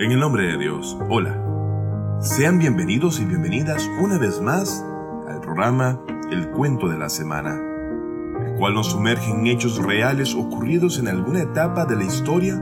En 0.00 0.12
el 0.12 0.20
nombre 0.20 0.44
de 0.46 0.58
Dios, 0.58 0.96
hola. 1.08 1.36
Sean 2.20 2.60
bienvenidos 2.60 3.18
y 3.18 3.24
bienvenidas 3.24 3.90
una 4.00 4.16
vez 4.16 4.40
más 4.40 4.84
al 5.28 5.40
programa 5.40 6.00
El 6.30 6.50
Cuento 6.50 6.86
de 6.86 6.96
la 6.96 7.08
Semana, 7.08 7.60
el 8.46 8.54
cual 8.60 8.74
nos 8.74 8.92
sumerge 8.92 9.28
en 9.28 9.48
hechos 9.48 9.82
reales 9.82 10.36
ocurridos 10.36 11.00
en 11.00 11.08
alguna 11.08 11.42
etapa 11.42 11.84
de 11.84 11.96
la 11.96 12.04
historia 12.04 12.54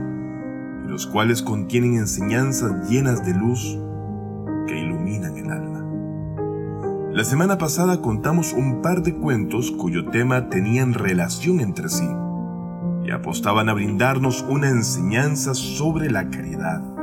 y 0.83 0.87
los 0.87 1.05
cuales 1.05 1.43
contienen 1.43 1.93
enseñanzas 1.93 2.89
llenas 2.89 3.23
de 3.23 3.35
luz 3.35 3.77
que 4.65 4.75
iluminan 4.75 5.37
el 5.37 5.51
alma. 5.51 7.11
La 7.13 7.23
semana 7.23 7.59
pasada 7.59 8.01
contamos 8.01 8.51
un 8.51 8.81
par 8.81 9.03
de 9.03 9.13
cuentos 9.13 9.69
cuyo 9.69 10.09
tema 10.09 10.49
tenían 10.49 10.95
relación 10.95 11.59
entre 11.59 11.89
sí 11.89 12.09
y 13.03 13.11
apostaban 13.11 13.69
a 13.69 13.73
brindarnos 13.73 14.41
una 14.49 14.69
enseñanza 14.69 15.53
sobre 15.53 16.09
la 16.09 16.31
caridad 16.31 16.96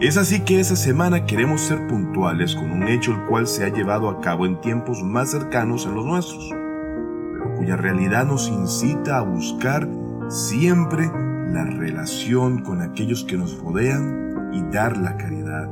es 0.00 0.16
así 0.16 0.40
que 0.40 0.60
esa 0.60 0.76
semana 0.76 1.26
queremos 1.26 1.60
ser 1.60 1.86
puntuales 1.86 2.54
con 2.54 2.70
un 2.70 2.88
hecho 2.88 3.12
el 3.12 3.20
cual 3.26 3.46
se 3.46 3.64
ha 3.64 3.68
llevado 3.68 4.08
a 4.08 4.20
cabo 4.20 4.46
en 4.46 4.58
tiempos 4.62 5.02
más 5.02 5.30
cercanos 5.30 5.86
a 5.86 5.90
los 5.90 6.06
nuestros, 6.06 6.48
pero 6.48 7.54
cuya 7.58 7.76
realidad 7.76 8.24
nos 8.24 8.48
incita 8.48 9.18
a 9.18 9.22
buscar 9.22 9.86
siempre 10.28 11.06
la 11.52 11.64
relación 11.64 12.62
con 12.62 12.80
aquellos 12.80 13.24
que 13.24 13.36
nos 13.36 13.58
rodean 13.58 14.50
y 14.54 14.62
dar 14.72 14.96
la 14.96 15.18
caridad. 15.18 15.68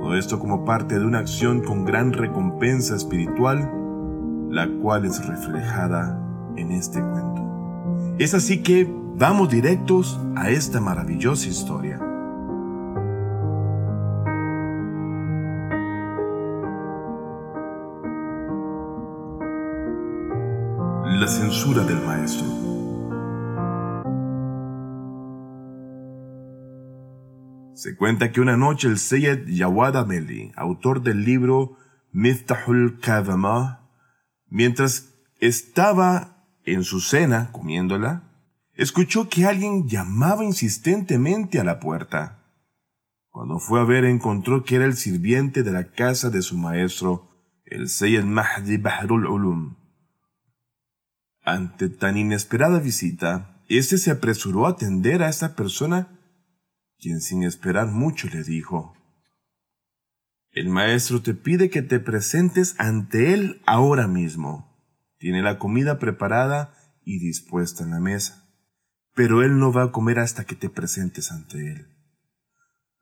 Todo 0.00 0.14
esto 0.16 0.38
como 0.38 0.64
parte 0.64 0.98
de 0.98 1.04
una 1.04 1.18
acción 1.18 1.62
con 1.62 1.84
gran 1.84 2.14
recompensa 2.14 2.96
espiritual, 2.96 3.70
la 4.50 4.66
cual 4.80 5.04
es 5.04 5.26
reflejada 5.26 6.18
en 6.56 6.72
este 6.72 7.00
cuento. 7.00 8.16
Es 8.18 8.32
así 8.32 8.62
que 8.62 8.90
vamos 9.16 9.50
directos 9.50 10.18
a 10.36 10.48
esta 10.48 10.80
maravillosa 10.80 11.48
historia. 11.48 12.00
La 21.18 21.28
censura 21.28 21.82
del 21.82 21.96
maestro. 22.02 22.46
Se 27.74 27.96
cuenta 27.96 28.30
que 28.30 28.42
una 28.42 28.58
noche 28.58 28.86
el 28.86 28.98
Seyyed 28.98 29.46
Yawad 29.46 29.96
Ameli, 29.96 30.52
autor 30.56 31.00
del 31.00 31.24
libro 31.24 31.78
Miftahul 32.12 33.00
Kavama, 33.00 33.88
mientras 34.50 35.14
estaba 35.40 36.44
en 36.66 36.84
su 36.84 37.00
cena 37.00 37.50
comiéndola, 37.50 38.30
escuchó 38.74 39.30
que 39.30 39.46
alguien 39.46 39.88
llamaba 39.88 40.44
insistentemente 40.44 41.58
a 41.58 41.64
la 41.64 41.80
puerta. 41.80 42.44
Cuando 43.30 43.58
fue 43.58 43.80
a 43.80 43.84
ver 43.84 44.04
encontró 44.04 44.64
que 44.64 44.76
era 44.76 44.84
el 44.84 44.96
sirviente 44.96 45.62
de 45.62 45.72
la 45.72 45.92
casa 45.92 46.28
de 46.28 46.42
su 46.42 46.58
maestro, 46.58 47.30
el 47.64 47.88
Seyyed 47.88 48.24
Mahdi 48.24 48.76
Bahrul 48.76 49.26
Ulum. 49.26 49.85
Ante 51.46 51.88
tan 51.88 52.16
inesperada 52.16 52.80
visita, 52.80 53.62
éste 53.68 53.98
se 53.98 54.10
apresuró 54.10 54.66
a 54.66 54.70
atender 54.70 55.22
a 55.22 55.28
esta 55.28 55.54
persona, 55.54 56.18
quien 56.98 57.20
sin 57.20 57.44
esperar 57.44 57.86
mucho 57.86 58.26
le 58.32 58.42
dijo, 58.42 58.96
El 60.50 60.70
maestro 60.70 61.22
te 61.22 61.34
pide 61.34 61.70
que 61.70 61.82
te 61.82 62.00
presentes 62.00 62.74
ante 62.78 63.32
él 63.32 63.62
ahora 63.64 64.08
mismo. 64.08 64.76
Tiene 65.18 65.40
la 65.40 65.60
comida 65.60 66.00
preparada 66.00 66.74
y 67.04 67.20
dispuesta 67.20 67.84
en 67.84 67.90
la 67.90 68.00
mesa, 68.00 68.50
pero 69.14 69.44
él 69.44 69.60
no 69.60 69.72
va 69.72 69.84
a 69.84 69.92
comer 69.92 70.18
hasta 70.18 70.46
que 70.46 70.56
te 70.56 70.68
presentes 70.68 71.30
ante 71.30 71.70
él. 71.70 71.86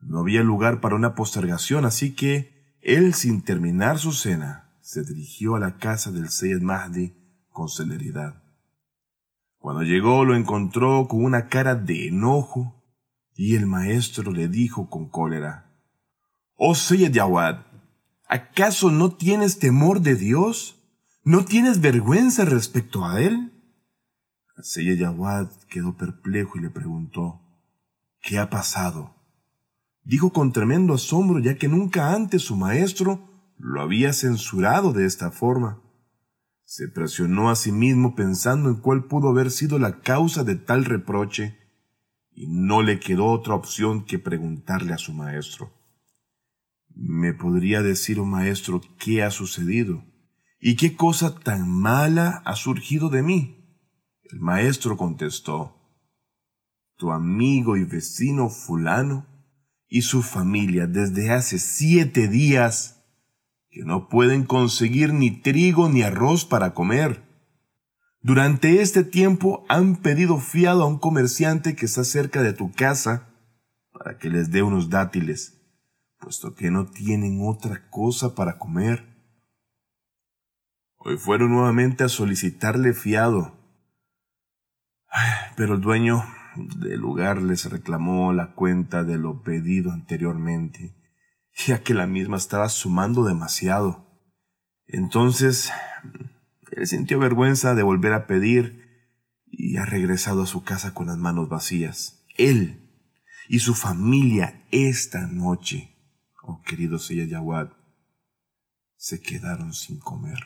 No 0.01 0.19
había 0.19 0.43
lugar 0.43 0.83
para 0.83 0.97
una 0.97 1.15
postergación, 1.15 1.87
así 1.87 2.15
que 2.15 2.77
él, 2.83 3.15
sin 3.15 3.41
terminar 3.41 3.99
su 3.99 4.13
cena, 4.13 4.77
se 4.83 5.03
dirigió 5.03 5.55
a 5.55 5.61
la 5.61 5.79
casa 5.79 6.13
del 6.13 6.29
Seyyed 6.29 6.61
Mahdi 6.61 7.24
con 7.55 7.69
celeridad. 7.69 8.43
Cuando 9.59 9.83
llegó 9.83 10.25
lo 10.25 10.35
encontró 10.37 11.07
con 11.09 11.25
una 11.25 11.49
cara 11.49 11.77
de 11.77 12.09
enojo 12.09 12.83
y 13.35 13.55
el 13.55 13.67
maestro 13.67 14.33
le 14.33 14.49
dijo 14.49 14.91
con 14.91 15.09
cólera, 15.09 15.73
Oh 16.57 16.75
Seyyed 16.75 17.13
Yawad, 17.13 17.61
¿acaso 18.29 18.91
no 18.91 19.13
tienes 19.13 19.61
temor 19.61 20.01
de 20.01 20.17
Dios? 20.17 20.83
¿No 21.23 21.45
tienes 21.45 21.81
vergüenza 21.81 22.45
respecto 22.45 23.07
a 23.07 23.23
él? 23.23 23.53
Seyyed 24.59 24.99
Yawad 24.99 25.49
quedó 25.71 25.97
perplejo 25.97 26.59
y 26.59 26.63
le 26.63 26.71
preguntó, 26.71 27.41
¿qué 28.21 28.39
ha 28.39 28.51
pasado? 28.51 29.15
Dijo 30.03 30.33
con 30.33 30.53
tremendo 30.53 30.95
asombro 30.95 31.39
ya 31.39 31.55
que 31.55 31.69
nunca 31.69 32.15
antes 32.15 32.43
su 32.43 32.57
maestro 32.57 33.31
lo 33.59 33.81
había 33.81 34.13
censurado 34.13 34.93
de 34.93 35.07
esta 35.07 35.31
forma. 35.31 35.84
Se 36.65 36.89
presionó 36.89 37.51
a 37.51 37.57
sí 37.57 37.73
mismo 37.73 38.15
pensando 38.15 38.71
en 38.71 38.77
cuál 38.77 39.05
pudo 39.05 39.29
haber 39.29 39.51
sido 39.51 39.79
la 39.79 40.01
causa 40.01 40.45
de 40.45 40.57
tal 40.57 40.85
reproche, 40.85 41.59
y 42.31 42.49
no 42.49 42.83
le 42.83 42.99
quedó 42.99 43.27
otra 43.27 43.55
opción 43.55 44.05
que 44.05 44.19
preguntarle 44.19 44.93
a 44.93 44.99
su 44.99 45.13
maestro. 45.13 45.73
¿Me 46.89 47.33
podría 47.35 47.83
decir, 47.83 48.19
oh 48.19 48.25
maestro, 48.25 48.81
qué 48.99 49.23
ha 49.23 49.31
sucedido? 49.31 50.05
¿Y 50.59 50.77
qué 50.77 50.97
cosa 50.97 51.35
tan 51.35 51.69
mala 51.69 52.43
ha 52.45 52.57
surgido 52.57 53.09
de 53.11 53.23
mí? 53.23 53.81
El 54.23 54.41
maestro 54.41 54.97
contestó, 54.97 55.77
Tu 56.97 57.13
amigo 57.13 57.77
y 57.77 57.85
vecino 57.85 58.49
fulano 58.49 59.27
y 59.87 60.03
su 60.03 60.23
familia 60.23 60.87
desde 60.87 61.31
hace 61.31 61.59
siete 61.59 62.27
días 62.27 63.04
que 63.75 63.85
no 63.85 64.09
pueden 64.09 64.45
conseguir 64.45 65.13
ni 65.13 65.33
trigo 65.33 65.89
ni 65.89 66.03
arroz 66.03 66.45
para 66.45 66.75
comer. 66.75 67.25
Durante 68.21 68.81
este 68.81 69.03
tiempo 69.03 69.67
han 69.69 69.97
pedido 69.97 70.39
fiado 70.39 70.85
a 70.85 70.87
un 70.87 71.01
comerciante 71.01 71.75
que 71.75 71.87
está 71.87 72.05
cerca 72.05 72.41
de 72.41 72.53
tu 72.53 72.71
casa 72.71 73.35
para 73.93 74.17
que 74.17 74.31
les 74.31 74.53
dé 74.53 74.63
unos 74.63 74.91
dátiles, 74.91 75.61
puesto 76.21 76.55
que 76.55 76.71
no 76.71 76.87
tienen 76.87 77.41
otra 77.43 77.91
cosa 77.91 78.37
para 78.37 78.59
comer. 78.59 79.13
Hoy 80.99 81.17
fueron 81.17 81.51
nuevamente 81.51 82.05
a 82.05 82.09
solicitarle 82.09 82.95
fiado, 82.95 83.57
pero 85.57 85.75
el 85.75 85.81
dueño 85.81 86.23
del 86.79 87.01
lugar 87.01 87.43
les 87.43 87.69
reclamó 87.69 88.33
la 88.33 88.55
cuenta 88.55 89.03
de 89.03 89.19
lo 89.19 89.43
pedido 89.43 89.91
anteriormente 89.91 90.95
ya 91.55 91.83
que 91.83 91.95
la 91.95 92.07
misma 92.07 92.37
estaba 92.37 92.69
sumando 92.69 93.25
demasiado. 93.25 94.07
Entonces, 94.87 95.71
él 96.73 96.87
sintió 96.87 97.19
vergüenza 97.19 97.75
de 97.75 97.83
volver 97.83 98.13
a 98.13 98.27
pedir 98.27 98.85
y 99.47 99.77
ha 99.77 99.85
regresado 99.85 100.43
a 100.43 100.47
su 100.47 100.65
casa 100.65 100.95
con 100.95 101.07
las 101.07 101.17
manos 101.17 101.49
vacías. 101.49 102.25
Él 102.37 102.81
y 103.49 103.61
su 103.61 103.75
familia 103.75 104.67
esta 104.71 105.27
noche, 105.27 105.97
oh 106.43 106.63
querido 106.63 106.99
Seyyed 106.99 107.29
Yawad, 107.29 107.71
se 108.97 109.21
quedaron 109.21 109.73
sin 109.75 109.99
comer. 110.01 110.39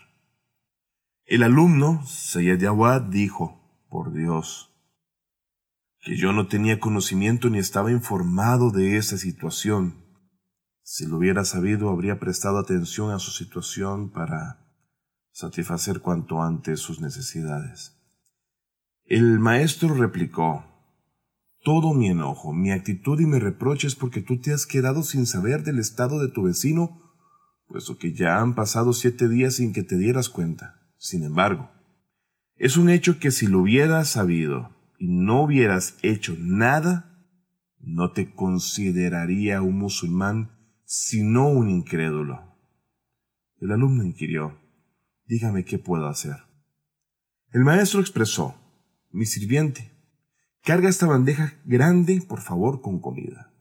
El 1.24 1.42
alumno, 1.42 2.04
Seyyed 2.06 2.60
Yawad, 2.60 3.02
dijo, 3.02 3.86
por 3.88 4.12
Dios, 4.12 4.74
que 6.00 6.16
yo 6.16 6.32
no 6.32 6.48
tenía 6.48 6.80
conocimiento 6.80 7.50
ni 7.50 7.58
estaba 7.58 7.90
informado 7.90 8.70
de 8.70 8.96
esa 8.96 9.16
situación 9.16 10.07
si 10.90 11.04
lo 11.04 11.18
hubiera 11.18 11.44
sabido, 11.44 11.90
habría 11.90 12.18
prestado 12.18 12.56
atención 12.56 13.10
a 13.10 13.18
su 13.18 13.30
situación 13.30 14.10
para 14.10 14.72
satisfacer 15.32 16.00
cuanto 16.00 16.42
antes 16.42 16.80
sus 16.80 17.02
necesidades. 17.02 18.00
El 19.04 19.38
maestro 19.38 19.92
replicó, 19.92 20.64
Todo 21.62 21.92
mi 21.92 22.08
enojo, 22.08 22.54
mi 22.54 22.70
actitud 22.70 23.20
y 23.20 23.26
mi 23.26 23.38
reproche 23.38 23.86
es 23.86 23.96
porque 23.96 24.22
tú 24.22 24.40
te 24.40 24.54
has 24.54 24.64
quedado 24.64 25.02
sin 25.02 25.26
saber 25.26 25.62
del 25.62 25.78
estado 25.78 26.20
de 26.20 26.28
tu 26.28 26.44
vecino, 26.44 27.02
puesto 27.66 27.98
que 27.98 28.14
ya 28.14 28.40
han 28.40 28.54
pasado 28.54 28.94
siete 28.94 29.28
días 29.28 29.56
sin 29.56 29.74
que 29.74 29.82
te 29.82 29.98
dieras 29.98 30.30
cuenta. 30.30 30.80
Sin 30.96 31.22
embargo, 31.22 31.70
es 32.56 32.78
un 32.78 32.88
hecho 32.88 33.18
que 33.18 33.30
si 33.30 33.46
lo 33.46 33.60
hubieras 33.60 34.08
sabido 34.08 34.74
y 34.98 35.08
no 35.08 35.42
hubieras 35.42 35.98
hecho 36.00 36.34
nada, 36.38 37.26
no 37.78 38.12
te 38.12 38.34
consideraría 38.34 39.60
un 39.60 39.76
musulmán 39.76 40.56
sino 40.90 41.48
un 41.48 41.68
incrédulo. 41.68 42.56
El 43.60 43.72
alumno 43.72 44.04
inquirió, 44.04 44.58
dígame 45.26 45.66
qué 45.66 45.78
puedo 45.78 46.08
hacer. 46.08 46.36
El 47.52 47.62
maestro 47.62 48.00
expresó, 48.00 48.54
mi 49.10 49.26
sirviente, 49.26 49.92
carga 50.62 50.88
esta 50.88 51.06
bandeja 51.06 51.52
grande, 51.66 52.22
por 52.26 52.40
favor, 52.40 52.80
con 52.80 53.00
comida. 53.00 53.52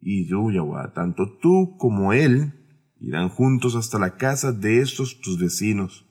Y 0.00 0.28
yo, 0.28 0.48
tanto 0.94 1.38
tú 1.38 1.78
como 1.78 2.12
él 2.12 2.52
irán 3.00 3.30
juntos 3.30 3.74
hasta 3.74 3.98
la 3.98 4.18
casa 4.18 4.52
de 4.52 4.82
estos 4.82 5.22
tus 5.22 5.38
vecinos, 5.38 6.06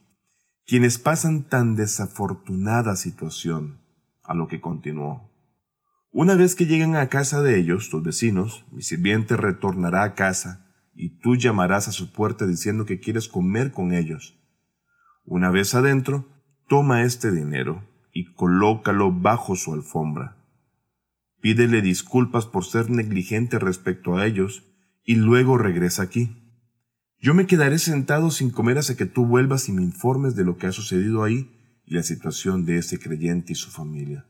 quienes 0.65 0.97
pasan 0.97 1.47
tan 1.47 1.75
desafortunada 1.75 2.95
situación, 2.95 3.81
a 4.23 4.33
lo 4.33 4.47
que 4.47 4.59
continuó. 4.59 5.29
Una 6.15 6.35
vez 6.35 6.53
que 6.53 6.67
lleguen 6.67 6.95
a 6.95 7.09
casa 7.09 7.41
de 7.41 7.57
ellos, 7.57 7.89
tus 7.89 8.03
vecinos, 8.03 8.65
mi 8.71 8.83
sirviente 8.83 9.35
retornará 9.35 10.03
a 10.03 10.13
casa 10.13 10.71
y 10.93 11.17
tú 11.17 11.35
llamarás 11.35 11.87
a 11.87 11.91
su 11.91 12.13
puerta 12.13 12.45
diciendo 12.45 12.85
que 12.85 12.99
quieres 12.99 13.27
comer 13.27 13.71
con 13.71 13.93
ellos. 13.93 14.39
Una 15.25 15.49
vez 15.49 15.73
adentro, 15.73 16.27
toma 16.67 17.01
este 17.01 17.31
dinero 17.31 17.83
y 18.13 18.31
colócalo 18.35 19.11
bajo 19.11 19.55
su 19.55 19.73
alfombra. 19.73 20.37
Pídele 21.41 21.81
disculpas 21.81 22.45
por 22.45 22.63
ser 22.63 22.91
negligente 22.91 23.57
respecto 23.57 24.15
a 24.15 24.27
ellos 24.27 24.71
y 25.03 25.15
luego 25.15 25.57
regresa 25.57 26.03
aquí. 26.03 26.37
Yo 27.19 27.33
me 27.33 27.47
quedaré 27.47 27.79
sentado 27.79 28.29
sin 28.29 28.51
comer 28.51 28.77
hasta 28.77 28.95
que 28.95 29.07
tú 29.07 29.25
vuelvas 29.25 29.67
y 29.67 29.71
me 29.71 29.81
informes 29.81 30.35
de 30.35 30.45
lo 30.45 30.57
que 30.57 30.67
ha 30.67 30.73
sucedido 30.73 31.23
ahí 31.23 31.49
y 31.87 31.95
la 31.95 32.03
situación 32.03 32.65
de 32.65 32.77
ese 32.77 32.99
creyente 32.99 33.53
y 33.53 33.55
su 33.55 33.71
familia. 33.71 34.27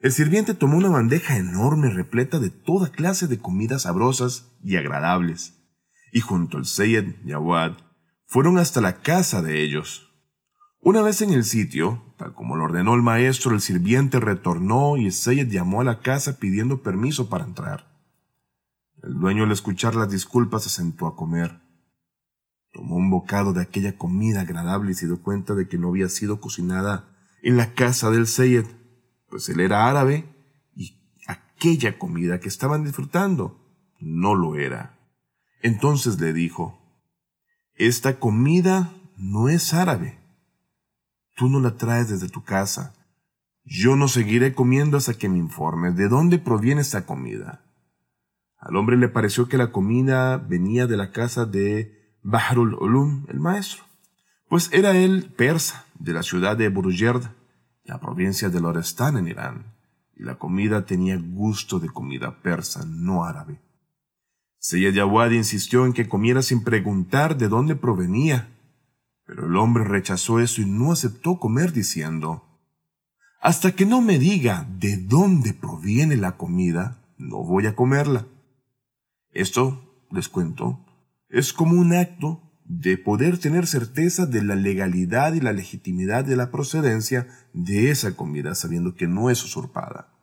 El 0.00 0.12
sirviente 0.12 0.54
tomó 0.54 0.78
una 0.78 0.88
bandeja 0.88 1.36
enorme 1.36 1.90
repleta 1.90 2.38
de 2.38 2.48
toda 2.48 2.90
clase 2.90 3.26
de 3.26 3.38
comidas 3.38 3.82
sabrosas 3.82 4.50
y 4.64 4.76
agradables, 4.76 5.62
y 6.10 6.20
junto 6.20 6.56
al 6.56 6.64
Seyed 6.64 7.16
Yawad 7.26 7.72
fueron 8.24 8.56
hasta 8.56 8.80
la 8.80 9.02
casa 9.02 9.42
de 9.42 9.62
ellos. 9.62 10.10
Una 10.80 11.02
vez 11.02 11.20
en 11.20 11.34
el 11.34 11.44
sitio, 11.44 12.14
tal 12.16 12.32
como 12.34 12.56
lo 12.56 12.64
ordenó 12.64 12.94
el 12.94 13.02
maestro, 13.02 13.52
el 13.52 13.60
sirviente 13.60 14.18
retornó 14.18 14.96
y 14.96 15.10
Seyed 15.10 15.48
llamó 15.48 15.82
a 15.82 15.84
la 15.84 16.00
casa 16.00 16.38
pidiendo 16.38 16.82
permiso 16.82 17.28
para 17.28 17.44
entrar. 17.44 17.90
El 19.02 19.20
dueño 19.20 19.44
al 19.44 19.52
escuchar 19.52 19.94
las 19.94 20.10
disculpas 20.10 20.62
se 20.62 20.70
sentó 20.70 21.06
a 21.06 21.14
comer. 21.14 21.60
Tomó 22.72 22.96
un 22.96 23.10
bocado 23.10 23.52
de 23.52 23.60
aquella 23.60 23.98
comida 23.98 24.40
agradable 24.40 24.92
y 24.92 24.94
se 24.94 25.04
dio 25.04 25.22
cuenta 25.22 25.54
de 25.54 25.68
que 25.68 25.76
no 25.76 25.88
había 25.88 26.08
sido 26.08 26.40
cocinada 26.40 27.18
en 27.42 27.58
la 27.58 27.74
casa 27.74 28.10
del 28.10 28.26
Seyed, 28.26 28.64
pues 29.30 29.48
él 29.48 29.60
era 29.60 29.88
árabe 29.88 30.26
y 30.74 30.98
aquella 31.26 31.98
comida 31.98 32.40
que 32.40 32.48
estaban 32.48 32.84
disfrutando 32.84 33.58
no 33.98 34.34
lo 34.34 34.56
era. 34.56 34.98
Entonces 35.62 36.20
le 36.20 36.32
dijo, 36.32 36.78
Esta 37.74 38.18
comida 38.18 38.92
no 39.16 39.48
es 39.48 39.72
árabe 39.74 40.20
Tú 41.40 41.48
no 41.48 41.58
la 41.58 41.78
traes 41.78 42.10
desde 42.10 42.28
tu 42.28 42.44
casa. 42.44 42.92
Yo 43.64 43.96
no 43.96 44.08
seguiré 44.08 44.52
comiendo 44.52 44.98
hasta 44.98 45.14
que 45.14 45.30
me 45.30 45.38
informes 45.38 45.96
de 45.96 46.06
dónde 46.06 46.38
proviene 46.38 46.82
esta 46.82 47.06
comida. 47.06 47.64
Al 48.58 48.76
hombre 48.76 48.98
le 48.98 49.08
pareció 49.08 49.48
que 49.48 49.56
la 49.56 49.72
comida 49.72 50.36
venía 50.36 50.86
de 50.86 50.98
la 50.98 51.12
casa 51.12 51.46
de 51.46 52.18
Bahrul 52.22 52.74
Ulum, 52.74 53.24
el 53.30 53.40
maestro, 53.40 53.84
pues 54.50 54.68
era 54.74 54.94
él 54.94 55.32
persa, 55.34 55.86
de 55.98 56.12
la 56.12 56.22
ciudad 56.22 56.58
de 56.58 56.68
Burjerd, 56.68 57.24
la 57.84 57.98
provincia 57.98 58.50
de 58.50 58.60
Lorestán 58.60 59.16
en 59.16 59.28
Irán, 59.28 59.74
y 60.14 60.22
la 60.22 60.38
comida 60.38 60.84
tenía 60.84 61.16
gusto 61.16 61.80
de 61.80 61.88
comida 61.88 62.42
persa, 62.42 62.84
no 62.86 63.24
árabe. 63.24 63.60
Seyyed 64.58 64.94
Yawad 64.94 65.30
insistió 65.30 65.86
en 65.86 65.94
que 65.94 66.08
comiera 66.08 66.42
sin 66.42 66.62
preguntar 66.62 67.38
de 67.38 67.48
dónde 67.48 67.76
provenía, 67.76 68.54
pero 69.24 69.46
el 69.46 69.56
hombre 69.56 69.84
rechazó 69.84 70.40
eso 70.40 70.60
y 70.60 70.66
no 70.66 70.92
aceptó 70.92 71.38
comer 71.38 71.72
diciendo, 71.72 72.44
Hasta 73.40 73.72
que 73.72 73.86
no 73.86 74.02
me 74.02 74.18
diga 74.18 74.68
de 74.78 74.98
dónde 74.98 75.54
proviene 75.54 76.16
la 76.16 76.36
comida, 76.36 77.02
no 77.16 77.42
voy 77.42 77.66
a 77.66 77.74
comerla. 77.74 78.26
Esto, 79.30 80.06
les 80.10 80.28
cuento, 80.28 80.84
es 81.30 81.52
como 81.52 81.80
un 81.80 81.94
acto 81.94 82.42
de 82.72 82.96
poder 82.96 83.38
tener 83.38 83.66
certeza 83.66 84.26
de 84.26 84.44
la 84.44 84.54
legalidad 84.54 85.34
y 85.34 85.40
la 85.40 85.52
legitimidad 85.52 86.24
de 86.24 86.36
la 86.36 86.52
procedencia 86.52 87.26
de 87.52 87.90
esa 87.90 88.14
comida, 88.14 88.54
sabiendo 88.54 88.94
que 88.94 89.08
no 89.08 89.28
es 89.28 89.42
usurpada. 89.42 90.14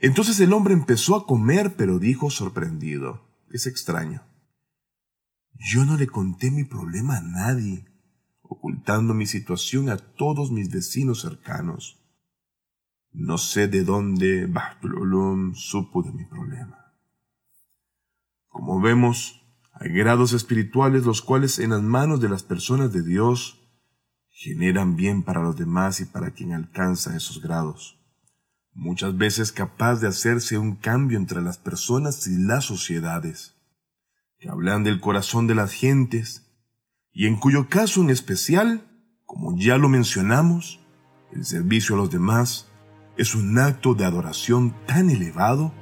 Entonces 0.00 0.40
el 0.40 0.52
hombre 0.52 0.74
empezó 0.74 1.14
a 1.14 1.26
comer, 1.28 1.76
pero 1.76 2.00
dijo 2.00 2.28
sorprendido, 2.28 3.28
es 3.52 3.68
extraño. 3.68 4.26
Yo 5.54 5.84
no 5.84 5.96
le 5.96 6.08
conté 6.08 6.50
mi 6.50 6.64
problema 6.64 7.18
a 7.18 7.22
nadie 7.22 7.86
ocultando 8.42 9.14
mi 9.14 9.26
situación 9.26 9.88
a 9.88 9.96
todos 9.96 10.50
mis 10.50 10.72
vecinos 10.72 11.20
cercanos. 11.20 12.04
No 13.12 13.38
sé 13.38 13.68
de 13.68 13.84
dónde 13.84 14.46
Bahtulolum 14.46 15.54
supo 15.54 16.02
de 16.02 16.10
mi 16.10 16.24
problema. 16.24 16.92
Como 18.48 18.80
vemos, 18.80 19.45
hay 19.78 19.90
grados 19.92 20.32
espirituales 20.32 21.04
los 21.04 21.20
cuales 21.20 21.58
en 21.58 21.70
las 21.70 21.82
manos 21.82 22.20
de 22.20 22.30
las 22.30 22.42
personas 22.42 22.92
de 22.92 23.02
Dios 23.02 23.60
generan 24.30 24.96
bien 24.96 25.22
para 25.22 25.42
los 25.42 25.56
demás 25.56 26.00
y 26.00 26.06
para 26.06 26.30
quien 26.30 26.54
alcanza 26.54 27.14
esos 27.14 27.42
grados. 27.42 27.98
Muchas 28.72 29.16
veces 29.16 29.52
capaz 29.52 29.96
de 30.00 30.08
hacerse 30.08 30.56
un 30.56 30.76
cambio 30.76 31.18
entre 31.18 31.42
las 31.42 31.58
personas 31.58 32.26
y 32.26 32.38
las 32.38 32.64
sociedades, 32.64 33.54
que 34.38 34.48
hablan 34.48 34.82
del 34.82 35.00
corazón 35.00 35.46
de 35.46 35.54
las 35.54 35.72
gentes 35.72 36.46
y 37.12 37.26
en 37.26 37.36
cuyo 37.36 37.68
caso 37.68 38.00
en 38.00 38.10
especial, 38.10 38.82
como 39.26 39.58
ya 39.58 39.76
lo 39.76 39.90
mencionamos, 39.90 40.80
el 41.32 41.44
servicio 41.44 41.96
a 41.96 41.98
los 41.98 42.10
demás 42.10 42.66
es 43.18 43.34
un 43.34 43.58
acto 43.58 43.94
de 43.94 44.06
adoración 44.06 44.74
tan 44.86 45.10
elevado 45.10 45.72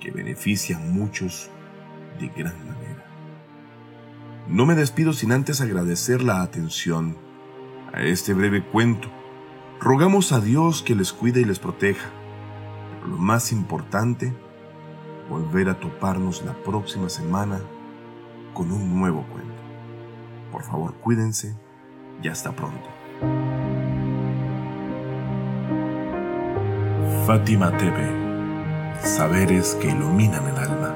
que 0.00 0.10
beneficia 0.12 0.76
a 0.76 0.80
muchos 0.80 1.50
de 2.20 2.28
gran 2.28 2.56
manera. 2.58 2.75
No 4.48 4.64
me 4.64 4.76
despido 4.76 5.12
sin 5.12 5.32
antes 5.32 5.60
agradecer 5.60 6.22
la 6.22 6.42
atención 6.42 7.16
a 7.92 8.02
este 8.02 8.32
breve 8.32 8.64
cuento. 8.64 9.08
Rogamos 9.80 10.30
a 10.30 10.40
Dios 10.40 10.82
que 10.82 10.94
les 10.94 11.12
cuide 11.12 11.40
y 11.40 11.44
les 11.44 11.58
proteja, 11.58 12.08
pero 12.94 13.08
lo 13.08 13.18
más 13.18 13.50
importante, 13.50 14.32
volver 15.28 15.68
a 15.68 15.80
toparnos 15.80 16.44
la 16.44 16.54
próxima 16.62 17.08
semana 17.08 17.60
con 18.54 18.70
un 18.70 18.96
nuevo 18.96 19.26
cuento. 19.32 19.52
Por 20.52 20.62
favor, 20.62 20.94
cuídense 20.94 21.56
y 22.22 22.28
hasta 22.28 22.54
pronto. 22.54 22.88
Fátima 27.26 27.76
TV. 27.76 29.00
Saberes 29.02 29.76
que 29.80 29.88
iluminan 29.88 30.46
el 30.46 30.56
alma. 30.56 30.95